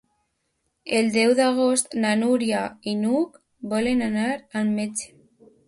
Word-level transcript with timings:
El 0.99 1.11
deu 1.15 1.33
d'agost 1.39 1.93
na 2.05 2.15
Núria 2.23 2.63
i 2.93 2.95
n'Hug 3.03 3.39
volen 3.75 4.05
anar 4.09 4.27
al 4.35 4.77
metge. 4.83 5.15